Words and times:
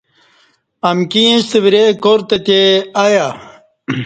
امکی 0.89 1.21
ایݩستہ 1.27 1.57
وریں 1.63 1.89
کار 2.03 2.19
تہ 2.27 2.37
تئے 2.45 2.61
آیہ 3.03 3.27